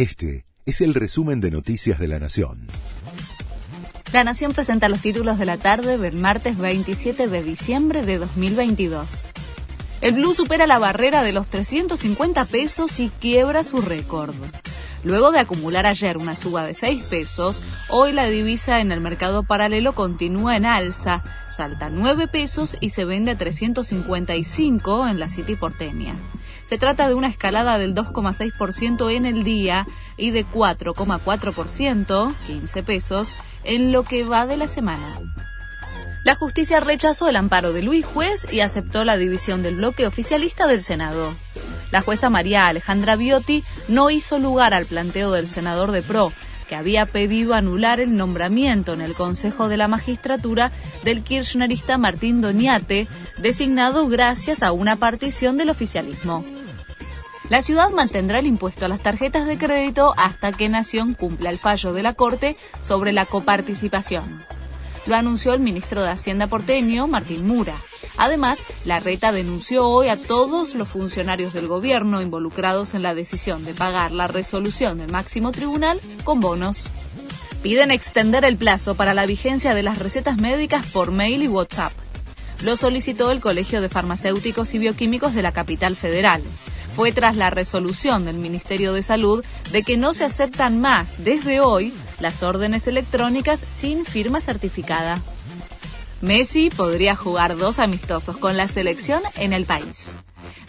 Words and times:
Este 0.00 0.46
es 0.64 0.80
el 0.80 0.94
resumen 0.94 1.42
de 1.42 1.50
Noticias 1.50 1.98
de 1.98 2.08
la 2.08 2.18
Nación. 2.18 2.68
La 4.14 4.24
Nación 4.24 4.54
presenta 4.54 4.88
los 4.88 5.02
títulos 5.02 5.38
de 5.38 5.44
la 5.44 5.58
tarde 5.58 5.98
del 5.98 6.18
martes 6.18 6.56
27 6.56 7.28
de 7.28 7.42
diciembre 7.42 8.00
de 8.00 8.16
2022. 8.16 9.26
El 10.00 10.14
blue 10.14 10.32
supera 10.32 10.66
la 10.66 10.78
barrera 10.78 11.22
de 11.22 11.34
los 11.34 11.48
350 11.48 12.46
pesos 12.46 12.98
y 12.98 13.10
quiebra 13.10 13.62
su 13.62 13.82
récord. 13.82 14.34
Luego 15.04 15.32
de 15.32 15.40
acumular 15.40 15.84
ayer 15.84 16.16
una 16.16 16.34
suba 16.34 16.64
de 16.64 16.72
6 16.72 17.04
pesos, 17.10 17.62
hoy 17.90 18.12
la 18.12 18.24
divisa 18.24 18.80
en 18.80 18.92
el 18.92 19.02
mercado 19.02 19.42
paralelo 19.42 19.94
continúa 19.94 20.56
en 20.56 20.64
alza, 20.64 21.22
salta 21.54 21.90
9 21.90 22.26
pesos 22.26 22.78
y 22.80 22.88
se 22.88 23.04
vende 23.04 23.32
a 23.32 23.36
355 23.36 25.08
en 25.08 25.20
la 25.20 25.28
City 25.28 25.56
porteña. 25.56 26.14
Se 26.64 26.78
trata 26.78 27.08
de 27.08 27.14
una 27.14 27.28
escalada 27.28 27.78
del 27.78 27.94
2,6% 27.94 29.14
en 29.14 29.26
el 29.26 29.44
día 29.44 29.86
y 30.16 30.30
de 30.30 30.46
4,4%, 30.46 32.34
15 32.46 32.82
pesos, 32.82 33.34
en 33.64 33.92
lo 33.92 34.04
que 34.04 34.24
va 34.24 34.46
de 34.46 34.56
la 34.56 34.68
semana. 34.68 35.20
La 36.22 36.34
justicia 36.34 36.80
rechazó 36.80 37.28
el 37.28 37.36
amparo 37.36 37.72
de 37.72 37.82
Luis 37.82 38.04
Juez 38.04 38.46
y 38.52 38.60
aceptó 38.60 39.04
la 39.04 39.16
división 39.16 39.62
del 39.62 39.76
bloque 39.76 40.06
oficialista 40.06 40.66
del 40.66 40.82
Senado. 40.82 41.34
La 41.90 42.02
jueza 42.02 42.28
María 42.28 42.66
Alejandra 42.66 43.16
Biotti 43.16 43.64
no 43.88 44.10
hizo 44.10 44.38
lugar 44.38 44.74
al 44.74 44.86
planteo 44.86 45.32
del 45.32 45.48
senador 45.48 45.92
de 45.92 46.02
PRO, 46.02 46.32
que 46.70 46.76
había 46.76 47.04
pedido 47.04 47.54
anular 47.54 47.98
el 47.98 48.14
nombramiento 48.14 48.94
en 48.94 49.00
el 49.00 49.14
Consejo 49.14 49.68
de 49.68 49.76
la 49.76 49.88
Magistratura 49.88 50.70
del 51.02 51.24
kirchnerista 51.24 51.98
Martín 51.98 52.40
Doñate, 52.40 53.08
designado 53.38 54.06
gracias 54.06 54.62
a 54.62 54.70
una 54.70 54.94
partición 54.94 55.56
del 55.56 55.70
oficialismo. 55.70 56.44
La 57.48 57.60
ciudad 57.60 57.90
mantendrá 57.90 58.38
el 58.38 58.46
impuesto 58.46 58.84
a 58.84 58.88
las 58.88 59.00
tarjetas 59.00 59.48
de 59.48 59.58
crédito 59.58 60.14
hasta 60.16 60.52
que 60.52 60.68
Nación 60.68 61.14
cumpla 61.14 61.50
el 61.50 61.58
fallo 61.58 61.92
de 61.92 62.04
la 62.04 62.14
Corte 62.14 62.56
sobre 62.80 63.10
la 63.10 63.26
coparticipación. 63.26 64.22
Lo 65.06 65.16
anunció 65.16 65.54
el 65.54 65.60
ministro 65.60 66.02
de 66.02 66.10
Hacienda 66.10 66.46
porteño, 66.46 67.06
Martín 67.06 67.46
Mura. 67.46 67.74
Además, 68.16 68.60
la 68.84 69.00
reta 69.00 69.32
denunció 69.32 69.88
hoy 69.88 70.08
a 70.08 70.16
todos 70.16 70.74
los 70.74 70.88
funcionarios 70.88 71.52
del 71.52 71.66
gobierno 71.68 72.20
involucrados 72.20 72.94
en 72.94 73.02
la 73.02 73.14
decisión 73.14 73.64
de 73.64 73.74
pagar 73.74 74.12
la 74.12 74.26
resolución 74.26 74.98
del 74.98 75.10
máximo 75.10 75.52
tribunal 75.52 76.00
con 76.24 76.40
bonos. 76.40 76.82
Piden 77.62 77.90
extender 77.90 78.44
el 78.44 78.56
plazo 78.56 78.94
para 78.94 79.14
la 79.14 79.26
vigencia 79.26 79.74
de 79.74 79.82
las 79.82 79.98
recetas 79.98 80.38
médicas 80.38 80.86
por 80.86 81.12
mail 81.12 81.42
y 81.42 81.48
WhatsApp. 81.48 81.92
Lo 82.62 82.76
solicitó 82.76 83.30
el 83.30 83.40
Colegio 83.40 83.80
de 83.80 83.88
Farmacéuticos 83.88 84.74
y 84.74 84.78
Bioquímicos 84.78 85.34
de 85.34 85.42
la 85.42 85.52
capital 85.52 85.96
federal. 85.96 86.42
Fue 86.96 87.12
tras 87.12 87.36
la 87.36 87.50
resolución 87.50 88.24
del 88.24 88.38
Ministerio 88.38 88.92
de 88.92 89.02
Salud 89.02 89.44
de 89.70 89.82
que 89.82 89.96
no 89.96 90.12
se 90.12 90.24
aceptan 90.24 90.80
más 90.80 91.24
desde 91.24 91.60
hoy 91.60 91.94
las 92.18 92.42
órdenes 92.42 92.86
electrónicas 92.86 93.60
sin 93.60 94.04
firma 94.04 94.40
certificada. 94.40 95.20
Messi 96.20 96.68
podría 96.68 97.16
jugar 97.16 97.56
dos 97.56 97.78
amistosos 97.78 98.36
con 98.36 98.56
la 98.56 98.68
selección 98.68 99.22
en 99.36 99.52
el 99.52 99.64
país. 99.64 100.16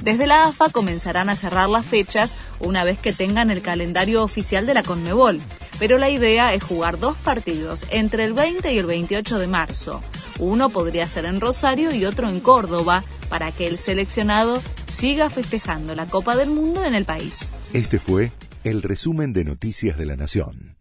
Desde 0.01 0.25
la 0.25 0.45
AFA 0.45 0.69
comenzarán 0.69 1.29
a 1.29 1.35
cerrar 1.35 1.69
las 1.69 1.85
fechas 1.85 2.35
una 2.59 2.83
vez 2.83 2.97
que 2.99 3.13
tengan 3.13 3.51
el 3.51 3.61
calendario 3.61 4.23
oficial 4.23 4.65
de 4.65 4.73
la 4.73 4.83
Conmebol, 4.83 5.39
pero 5.77 5.97
la 5.97 6.09
idea 6.09 6.53
es 6.53 6.63
jugar 6.63 6.99
dos 6.99 7.17
partidos 7.17 7.85
entre 7.89 8.23
el 8.23 8.33
20 8.33 8.73
y 8.73 8.77
el 8.77 8.85
28 8.85 9.39
de 9.39 9.47
marzo. 9.47 10.01
Uno 10.41 10.69
podría 10.69 11.05
ser 11.07 11.25
en 11.25 11.39
Rosario 11.39 11.93
y 11.93 12.03
otro 12.03 12.27
en 12.27 12.39
Córdoba, 12.39 13.03
para 13.29 13.51
que 13.51 13.67
el 13.67 13.77
seleccionado 13.77 14.59
siga 14.87 15.29
festejando 15.29 15.93
la 15.93 16.07
Copa 16.07 16.35
del 16.35 16.49
Mundo 16.49 16.83
en 16.83 16.95
el 16.95 17.05
país. 17.05 17.53
Este 17.73 17.99
fue 17.99 18.31
el 18.63 18.81
resumen 18.81 19.33
de 19.33 19.45
Noticias 19.45 19.97
de 19.99 20.05
la 20.07 20.15
Nación. 20.15 20.80